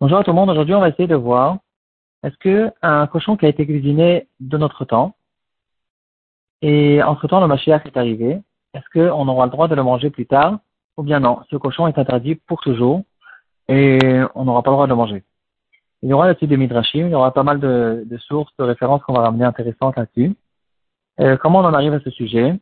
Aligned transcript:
Bonjour 0.00 0.18
à 0.18 0.24
tout 0.24 0.32
le 0.32 0.34
monde. 0.34 0.50
Aujourd'hui, 0.50 0.74
on 0.74 0.80
va 0.80 0.90
essayer 0.90 1.08
de 1.08 1.14
voir 1.14 1.56
est-ce 2.22 2.36
que 2.36 2.70
un 2.82 3.06
cochon 3.06 3.38
qui 3.38 3.46
a 3.46 3.48
été 3.48 3.64
cuisiné 3.64 4.28
de 4.40 4.58
notre 4.58 4.84
temps 4.84 5.16
et 6.60 7.02
entre 7.02 7.26
temps 7.26 7.40
le 7.40 7.46
Mashiach 7.46 7.86
est 7.86 7.96
arrivé, 7.96 8.42
est-ce 8.74 8.84
qu'on 8.92 9.28
aura 9.28 9.46
le 9.46 9.50
droit 9.50 9.66
de 9.66 9.74
le 9.74 9.82
manger 9.82 10.10
plus 10.10 10.26
tard 10.26 10.58
ou 10.98 11.02
bien 11.02 11.20
non 11.20 11.40
Ce 11.50 11.56
cochon 11.56 11.86
est 11.86 11.96
interdit 11.96 12.34
pour 12.34 12.60
toujours 12.60 13.02
et 13.68 14.20
on 14.34 14.44
n'aura 14.44 14.62
pas 14.62 14.70
le 14.70 14.74
droit 14.76 14.86
de 14.86 14.92
le 14.92 14.96
manger. 14.96 15.24
Il 16.02 16.10
y 16.10 16.12
aura 16.12 16.26
là-dessus 16.26 16.48
des 16.48 16.58
midrashim, 16.58 17.06
il 17.06 17.12
y 17.12 17.14
aura 17.14 17.32
pas 17.32 17.44
mal 17.44 17.60
de, 17.60 18.18
sources, 18.18 18.54
de 18.58 18.64
références 18.64 19.02
qu'on 19.04 19.14
va 19.14 19.22
ramener 19.22 19.46
intéressantes 19.46 19.96
là-dessus. 19.96 20.34
Euh, 21.20 21.38
comment 21.38 21.60
on 21.60 21.64
en 21.64 21.72
arrive 21.72 21.94
à 21.94 22.00
ce 22.00 22.10
sujet? 22.10 22.60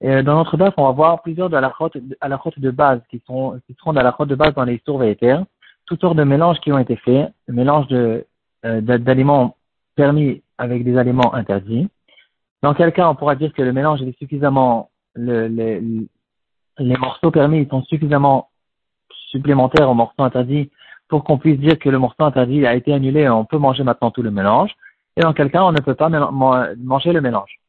Et 0.00 0.22
dans 0.22 0.36
notre 0.36 0.56
DAF, 0.56 0.74
on 0.76 0.84
va 0.84 0.92
voir 0.92 1.22
plusieurs 1.22 1.48
de 1.48 1.56
route 1.56 2.58
de 2.58 2.70
base 2.70 3.00
qui 3.10 3.22
seront 3.26 3.52
de 3.54 4.00
la 4.00 4.14
de 4.18 4.34
base 4.34 4.54
dans 4.54 4.64
les 4.64 4.78
terre, 5.16 5.44
toutes 5.86 6.00
sortes 6.00 6.16
de 6.16 6.24
mélanges 6.24 6.60
qui 6.60 6.72
ont 6.72 6.78
été 6.78 6.96
faits, 6.96 7.32
mélange 7.48 7.86
de, 7.88 8.26
euh, 8.64 8.80
d'aliments 8.80 9.56
permis 9.94 10.42
avec 10.58 10.84
des 10.84 10.98
aliments 10.98 11.34
interdits. 11.34 11.88
Dans 12.62 12.74
quel 12.74 12.92
cas 12.92 13.08
on 13.08 13.14
pourra 13.14 13.36
dire 13.36 13.52
que 13.52 13.62
le 13.62 13.72
mélange 13.72 14.02
est 14.02 14.18
suffisamment, 14.18 14.90
le, 15.14 15.46
les, 15.46 15.80
les 16.78 16.96
morceaux 16.96 17.30
permis 17.30 17.66
sont 17.70 17.82
suffisamment 17.84 18.50
supplémentaires 19.30 19.88
aux 19.88 19.94
morceaux 19.94 20.22
interdits 20.22 20.70
pour 21.08 21.24
qu'on 21.24 21.38
puisse 21.38 21.58
dire 21.58 21.78
que 21.78 21.88
le 21.88 21.98
morceau 21.98 22.24
interdit 22.24 22.66
a 22.66 22.74
été 22.74 22.92
annulé 22.92 23.22
et 23.22 23.28
on 23.28 23.44
peut 23.44 23.58
manger 23.58 23.82
maintenant 23.84 24.10
tout 24.10 24.22
le 24.22 24.30
mélange. 24.30 24.72
Et 25.16 25.20
dans 25.20 25.32
quel 25.32 25.50
cas 25.50 25.62
on 25.62 25.72
ne 25.72 25.80
peut 25.80 25.94
pas 25.94 26.10
manger 26.10 27.12
le 27.12 27.20
mélange. 27.20 27.60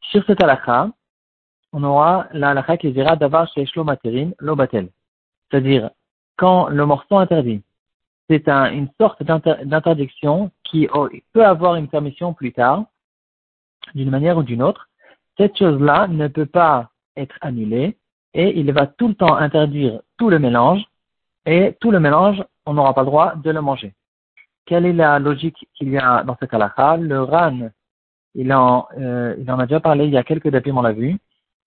Sur 0.00 0.24
cet 0.24 0.42
halakha, 0.42 0.90
on 1.74 1.82
aura 1.82 2.28
la 2.32 2.50
halakha 2.50 2.76
qui 2.76 2.92
dira 2.92 3.16
d'avoir 3.16 3.52
chez 3.52 3.66
materin 3.76 4.30
lobatel. 4.38 4.88
C'est-à-dire, 5.50 5.90
quand 6.36 6.68
le 6.68 6.86
morceau 6.86 7.16
interdit, 7.18 7.62
c'est 8.30 8.48
une 8.48 8.88
sorte 8.98 9.22
d'interdiction 9.24 10.52
qui 10.62 10.88
peut 11.32 11.44
avoir 11.44 11.74
une 11.74 11.88
permission 11.88 12.32
plus 12.32 12.52
tard, 12.52 12.84
d'une 13.94 14.08
manière 14.08 14.38
ou 14.38 14.44
d'une 14.44 14.62
autre, 14.62 14.88
cette 15.36 15.58
chose-là 15.58 16.06
ne 16.06 16.28
peut 16.28 16.46
pas 16.46 16.90
être 17.16 17.36
annulée 17.40 17.98
et 18.34 18.58
il 18.58 18.72
va 18.72 18.86
tout 18.86 19.08
le 19.08 19.14
temps 19.14 19.34
interdire 19.36 20.00
tout 20.16 20.30
le 20.30 20.38
mélange 20.38 20.82
et 21.44 21.76
tout 21.80 21.90
le 21.90 21.98
mélange, 21.98 22.42
on 22.66 22.74
n'aura 22.74 22.94
pas 22.94 23.02
le 23.02 23.06
droit 23.06 23.34
de 23.34 23.50
le 23.50 23.60
manger. 23.60 23.92
Quelle 24.64 24.86
est 24.86 24.92
la 24.92 25.18
logique 25.18 25.68
qu'il 25.74 25.90
y 25.90 25.98
a 25.98 26.22
dans 26.22 26.36
ce 26.40 26.46
cas-là 26.46 26.96
Le 26.98 27.22
RAN, 27.22 27.68
il 28.34 28.52
en, 28.54 28.86
euh, 28.96 29.34
il 29.38 29.50
en 29.50 29.58
a 29.58 29.66
déjà 29.66 29.80
parlé 29.80 30.06
il 30.06 30.12
y 30.12 30.16
a 30.16 30.22
quelques 30.22 30.48
dapim, 30.48 30.76
on 30.76 30.82
l'a 30.82 30.92
vu 30.92 31.18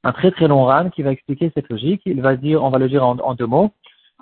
un 0.03 0.11
très 0.11 0.31
très 0.31 0.47
long 0.47 0.65
ran 0.65 0.89
qui 0.89 1.01
va 1.01 1.11
expliquer 1.11 1.51
cette 1.53 1.69
logique. 1.69 2.01
Il 2.05 2.21
va 2.21 2.35
dire, 2.35 2.63
on 2.63 2.69
va 2.69 2.77
le 2.77 2.89
dire 2.89 3.05
en, 3.05 3.33
deux 3.35 3.45
mots, 3.45 3.71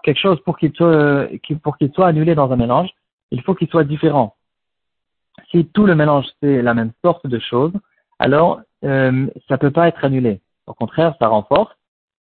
quelque 0.03 0.19
chose 0.19 0.39
pour 0.41 0.57
qu'il 0.57 0.73
soit, 0.73 1.27
pour 1.63 1.77
qu'il 1.77 1.91
soit 1.91 2.07
annulé 2.07 2.35
dans 2.35 2.51
un 2.51 2.55
mélange, 2.55 2.89
il 3.31 3.41
faut 3.41 3.55
qu'il 3.55 3.67
soit 3.69 3.83
différent. 3.83 4.35
Si 5.51 5.65
tout 5.65 5.85
le 5.85 5.95
mélange 5.95 6.25
c'est 6.41 6.61
la 6.61 6.73
même 6.73 6.91
sorte 7.03 7.27
de 7.27 7.39
choses, 7.39 7.73
alors 8.19 8.61
euh, 8.83 9.27
ça 9.47 9.57
peut 9.57 9.71
pas 9.71 9.87
être 9.87 10.03
annulé. 10.03 10.41
Au 10.67 10.73
contraire, 10.73 11.15
ça 11.19 11.27
renforce. 11.27 11.71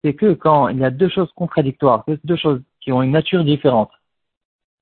C'est 0.03 0.13
que 0.13 0.33
quand 0.33 0.67
il 0.69 0.79
y 0.79 0.83
a 0.83 0.89
deux 0.89 1.09
choses 1.09 1.31
contradictoires, 1.33 2.05
deux 2.23 2.35
choses 2.35 2.61
qui 2.79 2.91
ont 2.91 3.03
une 3.03 3.11
nature 3.11 3.43
différente, 3.43 3.91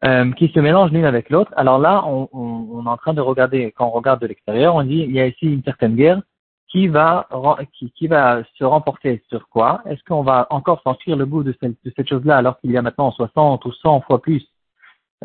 euh, 0.06 0.32
qui 0.34 0.48
se 0.50 0.60
mélangent 0.60 0.92
l'une 0.92 1.04
avec 1.04 1.30
l'autre, 1.30 1.52
alors 1.58 1.78
là, 1.78 2.06
on, 2.06 2.30
on, 2.32 2.86
est 2.86 2.90
en 2.90 2.96
train 2.96 3.14
de 3.14 3.20
regarder, 3.20 3.74
quand 3.76 3.88
on 3.88 3.92
regarde 3.92 4.22
de 4.22 4.28
l'extérieur, 4.28 4.76
on 4.76 4.84
dit 4.84 5.04
il 5.08 5.12
y 5.12 5.20
a 5.20 5.28
ici 5.28 5.46
une 5.46 5.64
certaine 5.64 5.96
guerre, 5.96 6.22
qui 6.70 6.88
va, 6.88 7.28
qui, 7.74 7.92
qui 7.92 8.08
va 8.08 8.44
se 8.58 8.64
remporter 8.64 9.24
sur 9.30 9.50
quoi? 9.50 9.82
Est-ce 9.90 10.04
qu'on 10.04 10.22
va 10.22 10.48
encore 10.52 10.82
sentir 10.84 11.16
le 11.16 11.26
goût 11.26 11.44
de 11.44 11.56
cette, 11.60 11.76
de 11.84 11.92
cette 11.96 12.08
chose-là 12.08 12.38
alors 12.38 12.60
qu'il 12.60 12.72
y 12.72 12.78
a 12.78 12.82
maintenant 12.82 13.12
60 13.12 13.66
ou 13.66 13.72
100 13.72 14.02
fois 14.02 14.22
plus 14.22 14.46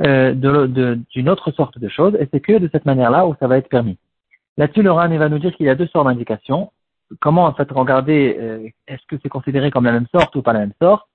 euh, 0.03 0.33
d'une 0.35 1.29
autre 1.29 1.51
sorte 1.53 1.79
de 1.79 1.89
chose? 1.89 2.17
Et 2.19 2.29
c'est 2.33 2.41
que 2.41 2.59
de 2.59 2.69
cette 2.73 2.87
manière-là 2.87 3.27
où 3.27 3.35
ça 3.39 3.47
va 3.47 3.59
être 3.59 3.69
permis. 3.69 3.99
Là-dessus, 4.57 4.83
le 4.83 4.91
RAN 4.91 5.09
va 5.09 5.29
nous 5.29 5.39
dire 5.39 5.55
qu'il 5.55 5.67
y 5.67 5.69
a 5.69 5.75
deux 5.75 5.89
sortes 5.89 6.07
d'indications. 6.07 6.73
Comment 7.21 7.45
en 7.45 7.53
fait 7.53 7.71
regarder 7.71 8.37
euh, 8.41 8.69
est-ce 8.89 9.05
que 9.07 9.17
c'est 9.23 9.29
considéré 9.29 9.71
comme 9.71 9.85
la 9.85 9.93
même 9.93 10.07
sorte 10.15 10.35
ou 10.37 10.43
pas 10.43 10.55
la 10.55 10.61
même 10.61 10.73
sorte? 10.81 11.07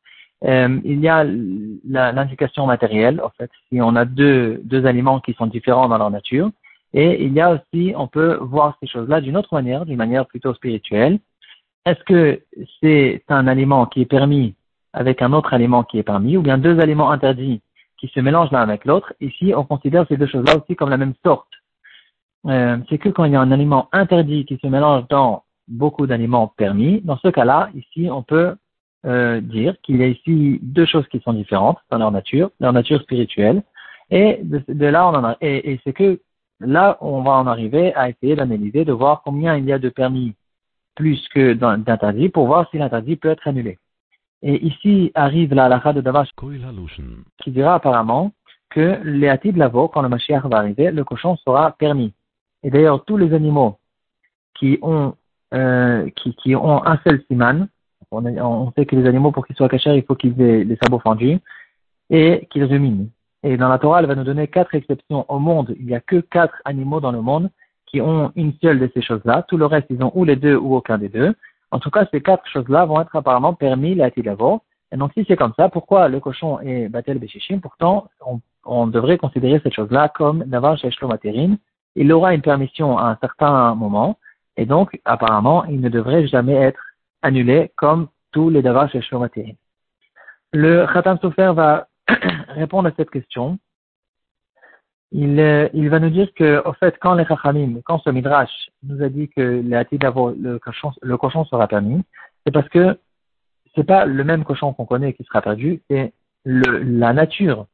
Euh, 0.45 0.79
Il 0.85 0.99
y 0.99 1.09
a 1.09 1.23
l'indication 1.23 2.67
matérielle, 2.67 3.19
en 3.21 3.29
fait, 3.29 3.49
si 3.67 3.81
on 3.81 3.95
a 3.95 4.05
deux, 4.05 4.61
deux 4.63 4.85
aliments 4.85 5.19
qui 5.19 5.33
sont 5.33 5.47
différents 5.47 5.89
dans 5.89 5.97
leur 5.97 6.11
nature. 6.11 6.51
Et 6.93 7.23
il 7.23 7.33
y 7.33 7.41
a 7.41 7.53
aussi, 7.53 7.93
on 7.95 8.07
peut 8.07 8.37
voir 8.41 8.77
ces 8.81 8.87
choses-là 8.87 9.21
d'une 9.21 9.37
autre 9.37 9.53
manière, 9.53 9.85
d'une 9.85 9.97
manière 9.97 10.25
plutôt 10.25 10.53
spirituelle. 10.53 11.19
Est-ce 11.85 12.03
que 12.03 12.41
c'est 12.81 13.23
un 13.29 13.47
aliment 13.47 13.85
qui 13.85 14.01
est 14.01 14.05
permis 14.05 14.55
avec 14.93 15.21
un 15.21 15.33
autre 15.33 15.53
aliment 15.53 15.83
qui 15.83 15.99
est 15.99 16.03
permis, 16.03 16.35
ou 16.35 16.41
bien 16.41 16.57
deux 16.57 16.79
aliments 16.79 17.11
interdits 17.11 17.61
qui 17.97 18.07
se 18.07 18.19
mélangent 18.19 18.51
l'un 18.51 18.61
avec 18.61 18.85
l'autre? 18.85 19.13
Ici, 19.21 19.53
on 19.55 19.63
considère 19.63 20.05
ces 20.07 20.17
deux 20.17 20.27
choses-là 20.27 20.57
aussi 20.57 20.75
comme 20.75 20.89
la 20.89 20.97
même 20.97 21.13
sorte. 21.23 21.47
Euh, 22.47 22.77
c'est 22.89 22.97
que 22.97 23.09
quand 23.09 23.25
il 23.25 23.33
y 23.33 23.35
a 23.35 23.41
un 23.41 23.51
aliment 23.51 23.87
interdit 23.91 24.45
qui 24.45 24.57
se 24.57 24.67
mélange 24.67 25.07
dans 25.09 25.43
beaucoup 25.67 26.07
d'aliments 26.07 26.47
permis, 26.47 27.01
dans 27.01 27.17
ce 27.17 27.27
cas-là, 27.27 27.69
ici, 27.75 28.09
on 28.09 28.23
peut 28.23 28.55
euh, 29.05 29.41
dire 29.41 29.75
qu'il 29.83 29.97
y 29.97 30.03
a 30.03 30.07
ici 30.07 30.59
deux 30.63 30.85
choses 30.85 31.07
qui 31.09 31.19
sont 31.19 31.33
différentes 31.33 31.77
dans 31.91 31.99
leur 31.99 32.11
nature, 32.11 32.49
leur 32.59 32.73
nature 32.73 33.01
spirituelle, 33.01 33.61
et 34.09 34.39
de, 34.41 34.85
là, 34.85 35.07
on 35.07 35.13
en 35.13 35.23
a, 35.23 35.37
et 35.39 35.79
c'est 35.83 35.93
que 35.93 36.19
Là, 36.59 36.97
on 37.01 37.21
va 37.21 37.31
en 37.31 37.47
arriver 37.47 37.93
à 37.95 38.09
essayer 38.09 38.35
d'analyser, 38.35 38.85
de 38.85 38.91
voir 38.91 39.21
combien 39.23 39.55
il 39.55 39.65
y 39.65 39.71
a 39.71 39.79
de 39.79 39.89
permis 39.89 40.35
plus 40.95 41.25
que 41.29 41.53
d'interdits 41.53 42.29
pour 42.29 42.47
voir 42.47 42.69
si 42.69 42.77
l'interdit 42.77 43.15
peut 43.15 43.29
être 43.29 43.47
annulé. 43.47 43.77
Et 44.41 44.65
ici 44.65 45.11
arrive 45.15 45.53
la 45.53 45.65
halakha 45.65 45.93
de 45.93 46.01
Davash 46.01 46.29
qui 47.37 47.51
dira 47.51 47.75
apparemment 47.75 48.31
que 48.69 48.99
les 49.03 49.27
de 49.27 49.57
lavo, 49.57 49.87
quand 49.87 50.01
le 50.01 50.09
Mashiach 50.09 50.45
va 50.45 50.57
arriver, 50.57 50.91
le 50.91 51.03
cochon 51.03 51.35
sera 51.37 51.71
permis. 51.71 52.13
Et 52.63 52.69
d'ailleurs, 52.69 53.03
tous 53.05 53.17
les 53.17 53.33
animaux 53.33 53.79
qui 54.53 54.77
ont, 54.81 55.15
euh, 55.53 56.09
qui, 56.17 56.35
qui, 56.35 56.55
ont 56.55 56.85
un 56.85 56.97
seul 57.03 57.23
siman, 57.27 57.67
on, 58.11 58.25
on, 58.25 58.71
sait 58.73 58.85
que 58.85 58.95
les 58.95 59.07
animaux, 59.07 59.31
pour 59.31 59.45
qu'ils 59.45 59.55
soient 59.55 59.69
cachés, 59.69 59.95
il 59.95 60.03
faut 60.03 60.15
qu'ils 60.15 60.39
aient 60.41 60.63
les 60.63 60.77
sabots 60.77 60.99
fendus 60.99 61.39
et 62.09 62.47
qu'ils 62.51 62.65
ruminent. 62.65 63.07
Et 63.43 63.57
dans 63.57 63.69
la 63.69 63.79
Torah, 63.79 63.99
elle 63.99 64.07
va 64.07 64.15
nous 64.15 64.23
donner 64.23 64.47
quatre 64.47 64.75
exceptions 64.75 65.25
au 65.29 65.39
monde. 65.39 65.75
Il 65.79 65.85
n'y 65.85 65.95
a 65.95 66.01
que 66.01 66.19
quatre 66.19 66.61
animaux 66.65 66.99
dans 66.99 67.11
le 67.11 67.21
monde 67.21 67.49
qui 67.85 68.01
ont 68.01 68.31
une 68.35 68.53
seule 68.61 68.79
de 68.79 68.89
ces 68.93 69.01
choses-là. 69.01 69.43
Tout 69.47 69.57
le 69.57 69.65
reste, 69.65 69.87
ils 69.89 70.03
ont 70.03 70.11
ou 70.13 70.25
les 70.25 70.35
deux 70.35 70.55
ou 70.55 70.75
aucun 70.75 70.97
des 70.97 71.09
deux. 71.09 71.33
En 71.71 71.79
tout 71.79 71.89
cas, 71.89 72.05
ces 72.11 72.21
quatre 72.21 72.47
choses-là 72.47 72.85
vont 72.85 72.99
être 73.01 73.15
apparemment 73.15 73.53
permis 73.53 73.95
la 73.95 74.11
tilavo. 74.11 74.61
Et 74.91 74.97
donc, 74.97 75.11
si 75.13 75.23
c'est 75.27 75.37
comme 75.37 75.53
ça, 75.55 75.69
pourquoi 75.69 76.07
le 76.09 76.19
cochon 76.19 76.59
est 76.61 76.89
batel 76.89 77.19
béchichim 77.19 77.59
Pourtant, 77.59 78.09
on, 78.65 78.87
devrait 78.87 79.17
considérer 79.17 79.59
cette 79.63 79.73
chose-là 79.73 80.09
comme 80.09 80.43
d'avoir 80.45 80.77
chez 80.77 80.89
matérine. 81.03 81.57
Il 81.95 82.11
aura 82.11 82.33
une 82.33 82.41
permission 82.41 82.97
à 82.97 83.09
un 83.11 83.17
certain 83.21 83.75
moment. 83.75 84.17
Et 84.57 84.65
donc, 84.65 84.99
apparemment, 85.05 85.63
il 85.65 85.79
ne 85.79 85.89
devrait 85.89 86.27
jamais 86.27 86.55
être 86.55 86.81
annulé 87.21 87.71
comme 87.75 88.07
tous 88.31 88.49
les 88.49 88.61
davar 88.61 88.89
chez 88.89 89.01
matérine. 89.13 89.55
Le 90.53 90.87
Khatam 90.91 91.19
Sofer 91.19 91.51
va 91.55 91.87
répondre 92.49 92.87
à 92.87 92.91
cette 92.97 93.09
question, 93.09 93.59
il, 95.11 95.39
euh, 95.39 95.69
il 95.73 95.89
va 95.89 95.99
nous 95.99 96.09
dire 96.09 96.31
que, 96.35 96.61
au 96.67 96.73
fait, 96.73 96.97
quand 96.99 97.15
les 97.15 97.25
Chachamim, 97.25 97.81
quand 97.83 97.99
ce 97.99 98.09
Midrash 98.09 98.69
nous 98.83 99.01
a 99.01 99.09
dit 99.09 99.29
que 99.29 99.41
le 99.41 100.57
cochon, 100.59 100.91
le 101.01 101.17
cochon 101.17 101.45
sera 101.45 101.67
permis, 101.67 102.03
c'est 102.45 102.51
parce 102.51 102.69
que 102.69 102.99
c'est 103.75 103.83
pas 103.83 104.05
le 104.05 104.23
même 104.23 104.43
cochon 104.43 104.73
qu'on 104.73 104.85
connaît 104.85 105.13
qui 105.13 105.23
sera 105.23 105.41
perdu, 105.41 105.81
c'est 105.89 106.13
la 106.45 107.13
nature 107.13 107.65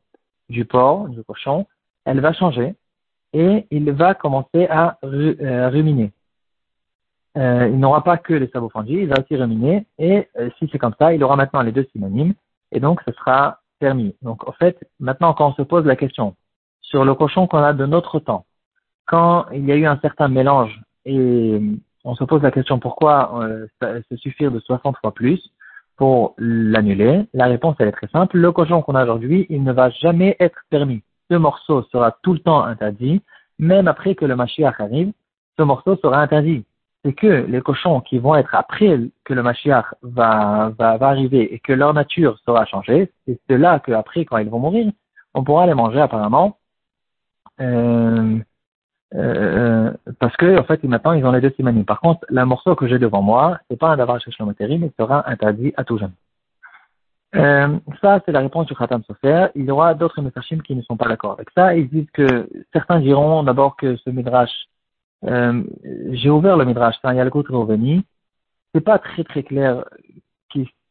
du 0.49 0.65
porc, 0.65 1.09
du 1.09 1.23
cochon, 1.23 1.65
elle 2.05 2.19
va 2.19 2.33
changer 2.33 2.75
et 3.33 3.67
il 3.69 3.91
va 3.91 4.13
commencer 4.13 4.67
à 4.69 4.97
euh, 5.03 5.69
ruminer. 5.69 6.11
Euh, 7.37 7.67
il 7.69 7.79
n'aura 7.79 8.01
pas 8.03 8.17
que 8.17 8.33
les 8.33 8.47
sabots 8.47 8.69
fendus, 8.69 9.01
il 9.01 9.09
va 9.09 9.15
aussi 9.19 9.35
ruminer 9.35 9.85
et 9.99 10.29
si 10.57 10.69
c'est 10.71 10.79
comme 10.79 10.95
ça, 10.97 11.13
il 11.13 11.21
aura 11.23 11.35
maintenant 11.35 11.61
les 11.61 11.73
deux 11.73 11.85
synonymes 11.91 12.33
et 12.71 12.79
donc 12.79 13.01
ce 13.05 13.11
sera 13.11 13.59
permis. 13.79 14.15
Donc, 14.21 14.47
en 14.47 14.51
fait, 14.53 14.77
maintenant, 14.99 15.33
quand 15.33 15.49
on 15.49 15.53
se 15.53 15.61
pose 15.61 15.85
la 15.85 15.95
question 15.95 16.35
sur 16.81 17.05
le 17.05 17.15
cochon 17.15 17.47
qu'on 17.47 17.59
a 17.59 17.73
de 17.73 17.85
notre 17.85 18.19
temps, 18.19 18.45
quand 19.05 19.45
il 19.53 19.65
y 19.65 19.71
a 19.71 19.75
eu 19.75 19.85
un 19.85 19.99
certain 19.99 20.27
mélange 20.27 20.79
et 21.05 21.59
on 22.03 22.15
se 22.15 22.23
pose 22.23 22.41
la 22.41 22.51
question 22.51 22.79
pourquoi 22.79 23.41
euh, 23.43 23.67
se 24.09 24.15
suffire 24.17 24.51
de 24.51 24.59
60 24.59 24.97
fois 24.97 25.13
plus 25.13 25.41
pour 25.97 26.35
l'annuler, 26.37 27.25
la 27.33 27.45
réponse 27.45 27.75
elle 27.79 27.87
est 27.87 27.93
très 27.93 28.07
simple. 28.07 28.37
Le 28.37 28.51
cochon 28.51 28.81
qu'on 28.81 28.95
a 28.95 29.03
aujourd'hui, 29.03 29.45
il 29.49 29.63
ne 29.63 29.71
va 29.71 29.89
jamais 29.89 30.35
être 30.39 30.59
permis. 30.69 31.03
Ce 31.31 31.35
morceau 31.35 31.83
sera 31.91 32.17
tout 32.21 32.33
le 32.33 32.39
temps 32.39 32.63
interdit, 32.63 33.21
même 33.59 33.87
après 33.87 34.15
que 34.15 34.25
le 34.25 34.35
Mashiach 34.35 34.79
arrive, 34.79 35.11
ce 35.57 35.63
morceau 35.63 35.95
sera 35.97 36.21
interdit 36.21 36.65
c'est 37.05 37.13
que 37.13 37.27
les 37.27 37.61
cochons 37.61 38.01
qui 38.01 38.17
vont 38.17 38.35
être 38.35 38.55
après 38.55 38.99
que 39.25 39.33
le 39.35 39.43
Mashiach 39.43 39.85
va, 40.01 40.71
va, 40.75 40.97
va 40.97 41.07
arriver 41.07 41.53
et 41.53 41.59
que 41.59 41.71
leur 41.71 41.93
nature 41.93 42.39
sera 42.43 42.65
changée, 42.65 43.11
c'est 43.27 43.39
de 43.47 43.55
là 43.55 43.79
qu'après, 43.79 44.25
quand 44.25 44.39
ils 44.39 44.49
vont 44.49 44.57
mourir, 44.57 44.91
on 45.35 45.43
pourra 45.43 45.67
les 45.67 45.75
manger 45.75 46.01
apparemment. 46.01 46.57
Euh, 47.61 48.39
euh, 49.13 49.93
parce 50.19 50.35
que 50.35 50.59
en 50.59 50.63
fait 50.63 50.83
maintenant 50.83 51.13
ils 51.13 51.23
ont 51.25 51.31
les 51.31 51.41
deux 51.41 51.51
simanim. 51.51 51.85
Par 51.85 52.01
contre, 52.01 52.25
le 52.27 52.43
morceau 52.43 52.73
que 52.75 52.87
j'ai 52.87 52.97
devant 52.97 53.21
moi, 53.21 53.59
c'est 53.69 53.77
pas 53.77 53.89
un 53.89 53.97
davar 53.97 54.19
chez 54.19 54.31
mais 54.41 54.91
sera 54.99 55.29
interdit 55.29 55.73
à 55.77 55.83
tout 55.83 55.99
jeune. 55.99 56.11
Euh, 57.35 57.77
ça, 58.01 58.21
c'est 58.25 58.31
la 58.31 58.39
réponse 58.39 58.65
du 58.65 58.75
Khatam 58.75 59.03
Sofer. 59.03 59.47
Il 59.55 59.65
y 59.65 59.71
aura 59.71 59.93
d'autres 59.93 60.21
Mefashim 60.21 60.61
qui 60.61 60.75
ne 60.75 60.81
sont 60.81 60.97
pas 60.97 61.07
d'accord 61.07 61.33
avec 61.33 61.49
ça. 61.51 61.75
Ils 61.75 61.89
disent 61.89 62.09
que 62.13 62.49
certains 62.73 62.99
diront 62.99 63.43
d'abord 63.43 63.75
que 63.75 63.95
ce 63.97 64.09
Midrash, 64.09 64.51
euh, 65.25 65.63
j'ai 66.11 66.29
ouvert 66.29 66.57
le 66.57 66.65
Midrash, 66.65 66.95
Yalkut 67.03 67.45
Roveni. 67.49 68.03
C'est 68.73 68.81
pas 68.81 68.99
très 68.99 69.23
très 69.23 69.43
clair. 69.43 69.85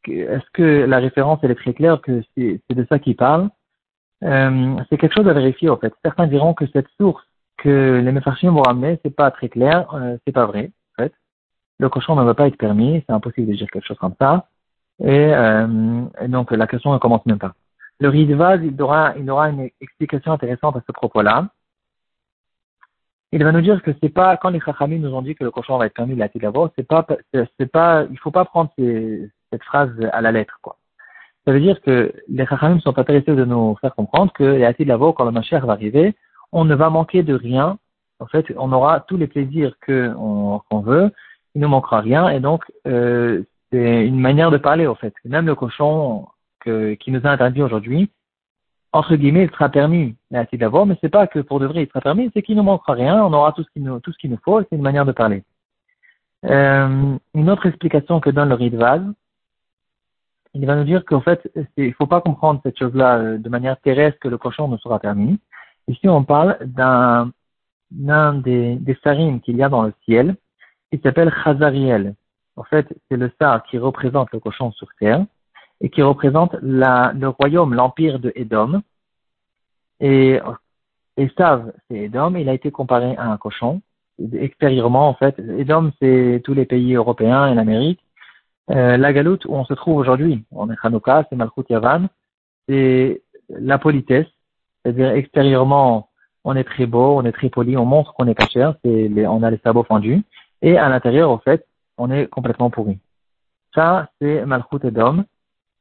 Est-ce 0.07 0.51
que 0.53 0.85
la 0.85 0.99
référence 0.99 1.41
elle 1.43 1.53
est 1.53 1.55
très 1.55 1.73
claire 1.73 2.01
que 2.03 2.23
c'est 2.37 2.61
de 2.71 2.87
ça 2.89 2.99
qu'il 2.99 3.17
parle? 3.17 3.49
Euh, 4.23 4.77
C'est 4.89 4.99
quelque 4.99 5.15
chose 5.15 5.29
à 5.29 5.33
vérifier 5.33 5.71
en 5.71 5.77
fait. 5.77 5.93
Certains 6.05 6.27
diront 6.27 6.55
que 6.55 6.67
cette 6.67 6.89
source 6.99 7.25
que 7.57 8.03
les 8.05 8.13
Mefashim 8.13 8.51
vont 8.51 8.63
ramener, 8.63 8.99
c'est 9.03 9.15
pas 9.15 9.31
très 9.31 9.49
clair, 9.49 9.93
euh, 9.95 10.19
c'est 10.27 10.33
pas 10.33 10.47
vrai 10.47 10.73
en 10.93 11.03
fait. 11.03 11.15
Le 11.79 11.89
cochon 11.89 12.17
ne 12.17 12.23
va 12.23 12.35
pas 12.35 12.49
être 12.49 12.59
permis, 12.59 13.03
c'est 13.07 13.15
impossible 13.15 13.51
de 13.51 13.57
dire 13.57 13.71
quelque 13.71 13.87
chose 13.87 13.99
comme 13.99 14.15
ça. 14.21 14.47
Euh, 15.03 16.05
et, 16.21 16.29
donc 16.29 16.51
la 16.51 16.67
question 16.67 16.93
ne 16.93 16.99
commence 16.99 17.25
même 17.27 17.39
pas. 17.39 17.55
Le 18.01 18.09
Ridvaz, 18.09 18.61
il 18.63 18.81
aura, 18.83 19.17
il 19.17 19.29
aura 19.31 19.49
une 19.51 19.71
explication 19.81 20.33
intéressante 20.33 20.77
à 20.77 20.83
ce 20.87 20.93
propos-là. 20.93 21.49
Il 23.35 23.43
va 23.43 23.51
nous 23.51 23.63
dire 23.63 23.83
que 23.83 23.91
c'est 24.01 24.11
pas, 24.11 24.37
quand 24.37 24.51
les 24.51 24.61
Chachamim 24.61 24.99
nous 24.99 25.13
ont 25.13 25.21
dit 25.21 25.35
que 25.35 25.43
le 25.43 25.51
cochon 25.51 25.77
va 25.77 25.87
être 25.87 25.95
permis 25.95 26.15
de 26.15 26.21
la 26.21 26.29
d'abord, 26.29 26.71
c'est 26.77 26.87
pas, 26.87 27.05
c'est 27.33 27.67
pas, 27.67 28.05
il 28.13 28.17
faut 28.21 28.31
pas 28.31 28.45
prendre 28.45 28.71
cette 28.77 29.65
phrase 29.65 29.91
à 30.13 30.21
la 30.21 30.31
lettre, 30.31 30.61
quoi. 30.63 30.77
Ça 31.45 31.53
veut 31.53 31.59
dire 31.59 31.83
que 31.83 32.13
les 32.29 32.47
Chachamim 32.47 32.79
sont 32.79 32.97
intéressés 32.97 33.35
de 33.35 33.45
nous 33.45 33.75
faire 33.81 33.93
comprendre 33.97 34.33
que 34.33 34.45
la 34.45 34.73
d'abord, 34.73 35.17
quand 35.17 35.25
le 35.25 35.33
Mashiach 35.33 35.65
va 35.65 35.73
arriver, 35.73 36.15
on 36.53 36.65
ne 36.65 36.77
va 36.77 36.91
manquer 36.91 37.25
de 37.25 37.35
rien. 37.35 37.77
En 38.21 38.27
fait, 38.27 38.47
on 38.57 38.71
aura 38.71 39.01
tous 39.01 39.17
les 39.17 39.27
plaisirs 39.27 39.75
qu'on 39.85 40.81
veut, 40.85 41.11
il 41.57 41.61
ne 41.61 41.67
manquera 41.67 42.01
rien, 42.03 42.29
et 42.29 42.39
donc, 42.39 42.63
euh, 42.87 43.43
c'est 43.73 44.07
une 44.07 44.21
manière 44.21 44.53
de 44.53 44.59
parler, 44.59 44.87
au 44.87 44.95
fait. 44.95 45.13
Même 45.25 45.47
le 45.47 45.57
cochon 45.57 46.29
que, 46.61 46.95
qui 46.95 47.11
nous 47.11 47.27
a 47.27 47.31
interdit 47.31 47.63
aujourd'hui, 47.63 48.11
entre 48.95 49.17
guillemets, 49.17 49.43
il 49.43 49.51
sera 49.51 49.69
permis 49.69 50.15
la 50.31 50.45
d'abord, 50.45 50.87
mais 50.87 50.97
c'est 51.01 51.09
pas 51.09 51.27
que 51.27 51.41
pour 51.41 51.59
de 51.59 51.67
vrai 51.67 51.83
il 51.83 51.89
sera 51.89 52.01
permis, 52.01 52.31
c'est 52.33 52.43
qu'il 52.43 52.57
ne 52.57 52.63
manquera 52.63 52.93
rien, 52.93 53.25
on 53.25 53.33
aura 53.33 53.51
tout 53.51 53.65
ce 53.65 53.71
qu'il 53.71 53.83
nous, 53.83 53.99
tout 53.99 54.13
ce 54.13 54.19
qu'il 54.19 54.31
nous 54.31 54.39
faut, 54.45 54.61
c'est 54.61 54.77
une 54.77 54.83
manière 54.83 55.05
de 55.05 55.11
parler. 55.11 55.43
Euh, 56.45 57.17
une 57.35 57.51
autre 57.51 57.67
explication 57.67 58.21
que 58.21 58.31
donne 58.31 58.51
le 58.51 58.55
Ridvaz, 58.55 59.03
il 60.55 60.65
va 60.65 60.77
nous 60.77 60.85
dire 60.85 61.05
qu'en 61.05 61.21
fait, 61.21 61.51
il 61.77 61.93
faut 61.95 62.07
pas 62.07 62.21
comprendre 62.21 62.61
cette 62.63 62.79
chose-là 62.79 63.19
euh, 63.19 63.39
de 63.39 63.49
manière 63.49 63.81
terrestre 63.81 64.21
que 64.21 64.29
le 64.29 64.39
cochon 64.39 64.69
ne 64.69 64.77
sera 64.77 65.01
permis. 65.01 65.41
Ici, 65.89 66.09
on 66.09 66.23
parle 66.23 66.57
d'un, 66.65 67.33
d'un 67.91 68.35
des, 68.35 68.77
des 68.77 68.97
sarim 69.03 69.41
qu'il 69.41 69.57
y 69.57 69.65
a 69.65 69.69
dans 69.69 69.83
le 69.83 69.93
ciel, 70.05 70.37
qui 70.93 71.01
s'appelle 71.03 71.35
Chazariel. 71.43 72.15
En 72.55 72.63
fait, 72.63 72.87
c'est 73.09 73.17
le 73.17 73.29
star 73.31 73.65
qui 73.65 73.77
représente 73.77 74.31
le 74.31 74.39
cochon 74.39 74.71
sur 74.71 74.87
terre 75.01 75.27
et 75.85 75.91
qui 75.91 76.01
représente 76.01 76.57
le 76.63 77.27
royaume, 77.27 77.75
l'empire 77.75 78.19
de 78.19 78.33
Édom. 78.35 78.81
Et 80.01 80.41
Esav, 81.19 81.73
c'est 81.87 81.99
Édom, 81.99 82.37
il 82.37 82.49
a 82.49 82.55
été 82.55 82.71
comparé 82.71 83.15
à 83.17 83.31
un 83.31 83.37
cochon. 83.37 83.83
Extérieurement, 84.33 85.11
en 85.11 85.15
fait, 85.15 85.39
Édom, 85.39 85.93
c'est 86.01 86.41
tous 86.43 86.55
les 86.55 86.65
pays 86.65 86.95
européens 86.95 87.49
et 87.49 87.55
l'Amérique. 87.55 88.01
Euh, 88.71 88.97
la 88.97 89.13
galoute 89.13 89.45
où 89.45 89.53
on 89.53 89.67
se 89.67 89.75
trouve 89.75 89.99
aujourd'hui, 89.99 90.43
on 90.53 90.71
est 90.71 90.77
Hanouka, 90.83 91.27
c'est 91.29 91.37
Malchut 91.37 91.67
Yavan, 91.69 92.07
c'est 92.67 93.21
la 93.51 93.77
politesse, 93.77 94.27
c'est-à-dire 94.83 95.11
extérieurement, 95.11 96.09
on 96.45 96.57
est 96.57 96.65
très 96.65 96.87
beau, 96.87 97.19
on 97.19 97.27
est 97.27 97.33
très 97.33 97.51
poli, 97.51 97.77
on 97.77 97.85
montre 97.85 98.15
qu'on 98.15 98.27
est 98.27 98.35
pas 98.35 98.49
cher, 98.49 98.75
on 98.87 99.43
a 99.43 99.51
les 99.51 99.61
sabots 99.63 99.85
fendus, 99.85 100.23
et 100.63 100.79
à 100.79 100.89
l'intérieur, 100.89 101.31
en 101.31 101.37
fait, 101.37 101.67
on 101.99 102.11
est 102.11 102.27
complètement 102.27 102.71
pourri. 102.71 102.99
Ça, 103.75 104.09
c'est 104.19 104.47
Malchut 104.47 104.83
Edom. 104.83 105.25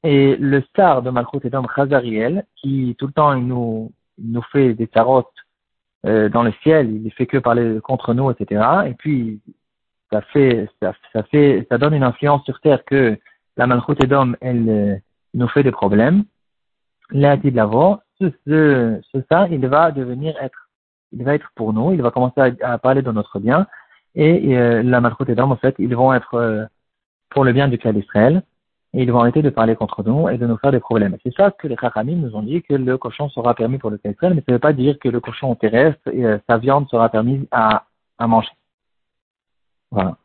Et 0.04 0.36
le 0.36 0.62
star 0.62 1.02
de 1.02 1.10
Malchut 1.10 1.40
Edom, 1.44 1.66
Chazariel, 1.74 2.46
qui 2.58 2.96
tout 3.00 3.08
le 3.08 3.14
temps 3.14 3.34
il 3.34 3.48
nous, 3.48 3.92
nous 4.18 4.42
fait 4.52 4.74
des 4.74 4.88
tarotes 4.88 5.28
euh, 6.06 6.28
dans 6.30 6.44
le 6.44 6.52
ciel, 6.64 6.92
il 6.92 7.04
ne 7.04 7.10
fait 7.10 7.26
que 7.26 7.38
parler 7.38 7.80
contre 7.82 8.14
nous, 8.14 8.30
etc. 8.30 8.62
Et 8.88 8.94
puis, 8.94 9.42
ça 10.12 10.22
fait, 10.22 10.70
ça, 10.82 11.24
fait, 11.32 11.66
ça 11.70 11.78
donne 11.78 11.94
une 11.94 12.04
influence 12.04 12.44
sur 12.44 12.60
terre 12.60 12.84
que 12.86 13.18
la 13.56 13.68
Malchut 13.68 13.96
Edom, 14.04 14.36
elle 14.42 14.70
euh, 14.70 14.96
nous 15.34 15.48
fait 15.48 15.64
des 15.64 15.72
problèmes. 15.72 16.26
De 17.12 17.56
l'avoir, 17.56 18.00
ce, 18.20 18.26
ce, 18.46 19.00
ce 19.12 19.22
star, 19.22 19.52
il 19.52 19.66
va 19.68 19.92
devenir 19.92 20.36
être, 20.42 20.70
il 21.12 21.24
va 21.24 21.36
être 21.36 21.52
pour 21.56 21.72
nous, 21.74 21.94
il 21.94 22.02
va 22.02 22.12
commencer 22.12 22.42
à, 22.42 22.74
à 22.74 22.78
parler 22.78 23.02
de 23.02 23.12
notre 23.12 23.40
bien, 23.40 23.68
et 24.16 24.58
euh, 24.58 24.84
la 24.84 25.02
Malchut 25.02 25.30
et 25.30 25.40
en 25.40 25.56
fait, 25.56 25.76
ils 25.80 25.96
vont 25.96 26.14
être 26.14 26.36
euh, 26.36 26.66
pour 27.30 27.44
le 27.44 27.54
bien 27.54 27.68
du 27.68 27.78
clan 27.78 27.94
d'Israël, 27.94 28.44
et 28.94 29.04
ils 29.04 29.12
vont 29.12 29.20
arrêter 29.20 29.42
de 29.42 29.50
parler 29.50 29.76
contre 29.76 30.04
nous 30.04 30.30
et 30.30 30.38
de 30.38 30.46
nous 30.46 30.58
faire 30.58 30.72
des 30.72 30.80
problèmes. 30.80 31.18
C'est 31.24 31.34
ça 31.34 31.52
que 31.52 31.68
les 31.68 31.76
Chachamim 31.76 32.18
nous 32.18 32.36
ont 32.36 32.44
dit 32.44 32.62
que 32.62 32.74
le 32.74 32.98
cochon 32.98 33.30
sera 33.30 33.56
permis 33.56 33.80
pour 33.80 33.90
le 33.90 33.98
clan 33.98 34.12
d'Israël, 34.12 34.36
mais 34.36 34.42
ça 34.42 34.52
ne 34.52 34.56
veut 34.56 34.60
pas 34.60 34.74
dire 34.74 35.00
que 35.00 35.10
le 35.10 35.20
cochon 35.20 35.56
terrestre 35.56 36.08
et 36.12 36.26
euh, 36.26 36.38
sa 36.48 36.58
viande 36.58 36.88
sera 36.90 37.10
permise 37.10 37.46
à, 37.52 37.86
à 38.20 38.28
manger. 38.28 38.52
Voilà. 39.92 40.18